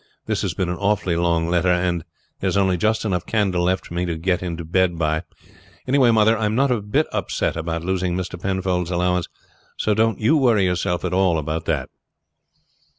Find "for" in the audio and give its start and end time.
3.85-3.93